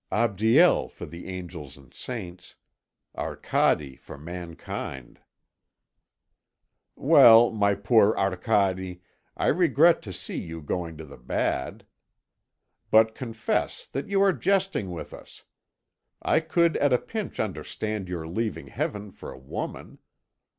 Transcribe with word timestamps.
"Abdiel 0.11 0.87
for 0.89 1.05
the 1.05 1.27
angels 1.27 1.77
and 1.77 1.93
saints, 1.93 2.55
Arcade 3.15 3.99
for 3.99 4.17
mankind." 4.17 5.19
"Well, 6.95 7.51
my 7.51 7.75
poor 7.75 8.15
Arcade, 8.17 8.99
I 9.37 9.45
regret 9.45 10.01
to 10.01 10.11
see 10.11 10.39
you 10.39 10.59
going 10.59 10.97
to 10.97 11.05
the 11.05 11.17
bad. 11.19 11.85
But 12.89 13.13
confess 13.13 13.85
that 13.85 14.07
you 14.09 14.23
are 14.23 14.33
jesting 14.33 14.89
with 14.89 15.13
us. 15.13 15.43
I 16.19 16.39
could 16.39 16.77
at 16.77 16.91
a 16.91 16.97
pinch 16.97 17.39
understand 17.39 18.09
your 18.09 18.27
leaving 18.27 18.69
Heaven 18.69 19.11
for 19.11 19.31
a 19.31 19.37
woman. 19.37 19.99